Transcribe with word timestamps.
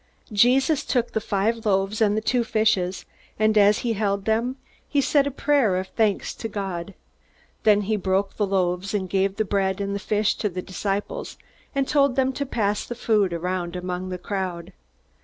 Jesus 0.33 0.83
took 0.83 1.11
the 1.11 1.21
five 1.21 1.63
loaves 1.63 2.01
and 2.01 2.17
the 2.17 2.21
two 2.25 2.43
fishes, 2.43 3.05
and 3.37 3.55
as 3.55 3.77
he 3.85 3.93
held 3.93 4.25
them, 4.25 4.55
he 4.89 4.99
said 4.99 5.27
a 5.27 5.29
prayer 5.29 5.75
of 5.75 5.89
thanks 5.89 6.33
to 6.33 6.47
God. 6.47 6.95
Then 7.65 7.81
he 7.81 7.97
broke 7.97 8.35
the 8.35 8.47
loaves, 8.47 8.95
and 8.95 9.07
gave 9.07 9.35
the 9.35 9.45
bread 9.45 9.79
and 9.79 9.93
the 9.93 9.99
fish 9.99 10.33
to 10.37 10.49
the 10.49 10.63
disciples 10.63 11.37
and 11.75 11.87
told 11.87 12.15
them 12.15 12.33
to 12.33 12.47
pass 12.47 12.83
the 12.83 12.95
food 12.95 13.31
around 13.31 13.75
among 13.75 14.09
the 14.09 14.17
crowd. 14.17 14.73